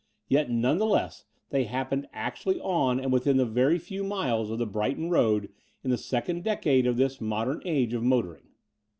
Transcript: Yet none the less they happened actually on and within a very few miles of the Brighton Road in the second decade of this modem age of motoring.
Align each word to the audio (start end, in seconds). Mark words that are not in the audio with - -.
Yet 0.27 0.49
none 0.49 0.79
the 0.79 0.87
less 0.87 1.25
they 1.51 1.65
happened 1.65 2.07
actually 2.11 2.59
on 2.59 2.99
and 2.99 3.13
within 3.13 3.39
a 3.39 3.45
very 3.45 3.77
few 3.77 4.03
miles 4.03 4.49
of 4.49 4.57
the 4.57 4.65
Brighton 4.65 5.11
Road 5.11 5.49
in 5.83 5.91
the 5.91 5.95
second 5.99 6.43
decade 6.43 6.87
of 6.87 6.97
this 6.97 7.21
modem 7.21 7.61
age 7.65 7.93
of 7.93 8.01
motoring. 8.01 8.47